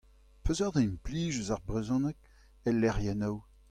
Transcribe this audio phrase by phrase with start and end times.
[0.43, 2.17] Peseurt implij eus ar brezhoneg
[2.67, 3.35] el lecʼhiennoù?